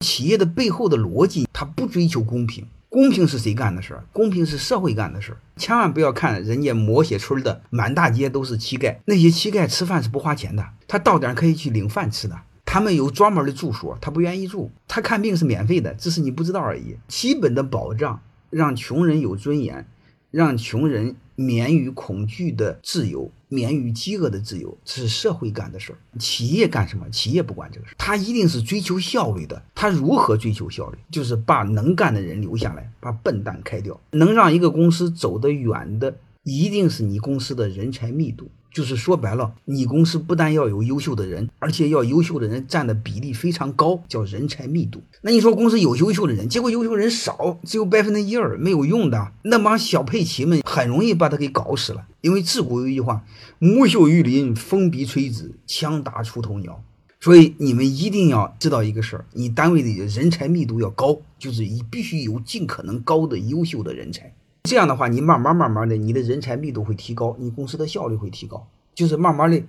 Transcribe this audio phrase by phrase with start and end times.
[0.00, 2.66] 企业的背后的逻辑，它不追求公平。
[2.88, 4.04] 公平是谁干的事儿？
[4.12, 5.38] 公平是社会干的事儿。
[5.56, 12.36] 千万不要看人家磨铁村的满大街都是乞丐，那些乞丐吃饭是不花钱的，他到点可以去领饭吃的。
[12.64, 14.70] 他们有专门的住所，他不愿意住。
[14.88, 16.96] 他看病是免费的，只是你不知道而已。
[17.06, 19.86] 基本的保障，让穷人有尊严，
[20.30, 23.30] 让穷人免于恐惧的自由。
[23.52, 25.98] 免于饥饿的自由，这是社会干的事儿。
[26.20, 27.10] 企业干什么？
[27.10, 29.60] 企业不管这个事儿，他一定是追求效率的。
[29.74, 30.98] 他如何追求效率？
[31.10, 34.00] 就是把能干的人留下来，把笨蛋开掉。
[34.12, 36.14] 能让一个公司走得远的，
[36.50, 38.50] 一定是你公司的人才密度。
[38.72, 45.02] 就是说白了，你公司不但要有优秀的人，而且要优秀的人占的比例非常高，叫人才密度。
[45.22, 52.06] 那你说公司有优秀的人，结果优秀人少，只有百分之一二，没有用的，那帮小佩奇们很容易把他给搞死了。
[52.20, 53.24] 因为自古有一句话
[53.58, 56.80] ：“木秀于林，风必摧之；枪打出头鸟。”
[57.20, 64.32] 所以你们一定要知道一个事儿：你单位的人才密度要高，就是你必须有尽可能高的优秀的人才。
[64.64, 68.68] 这样的话，你慢慢慢慢的，你的人才密度会提高，你公司的效率会提高。
[68.94, 69.62] 就是慢慢的，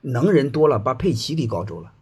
[0.00, 1.92] 能人多了，把佩奇给搞走了，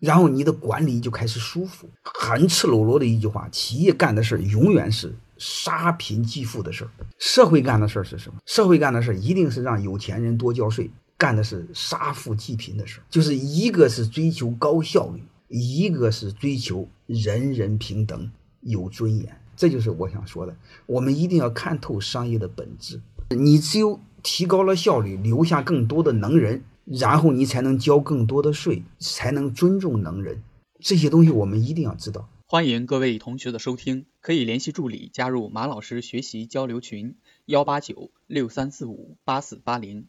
[0.00, 1.88] 然后你的管理就开始舒服。
[2.04, 8.38] 很赤裸裸的一句话：企业干的事儿永远是杀贫济富的事儿，社会干的事儿是什么？
[8.46, 13.02] 社会干的事儿一定是让有钱人多交税，干的是杀富济贫的事儿。
[13.10, 18.30] 就是一个是追求高效率，一个是追求人人平等、
[18.60, 19.36] 有尊严。
[19.60, 22.98] 这就是我想说的，我们一定要看透商业的本质。
[23.28, 30.42] 你只有提高了效率，留下更多的能人，然后你才能交更多的税，才能尊重能人。
[30.80, 32.26] 这些东西我们一定要知道。
[32.46, 40.06] 欢迎各位同学的收听，可以联系助理加入马老师学习交流群：幺八九六三四五八四八零。